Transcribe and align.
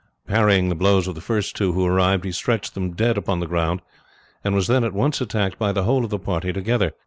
Parrying 0.25 0.69
the 0.69 0.73
blows 0.75 1.07
of 1.07 1.13
the 1.13 1.21
first 1.21 1.55
two 1.55 1.73
who 1.73 1.85
arrived 1.85 2.23
he 2.25 2.31
stretched 2.31 2.73
them 2.73 2.93
dead 2.93 3.19
upon 3.19 3.39
the 3.39 3.45
ground, 3.45 3.83
and 4.43 4.55
was 4.55 4.65
then 4.65 4.83
at 4.83 4.93
once 4.95 5.21
attacked 5.21 5.59
by 5.59 5.71
the 5.71 5.83
whole 5.83 6.03
of 6.03 6.09
the 6.09 6.17
party 6.17 6.51
together. 6.51 6.93